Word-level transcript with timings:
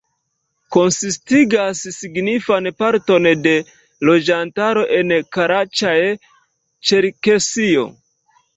Konsistigas 0.75 1.81
signifan 1.97 2.69
parton 2.79 3.29
de 3.43 3.53
loĝantaro 4.11 4.87
en 4.99 5.15
Karaĉaj-Ĉerkesio. 5.37 7.89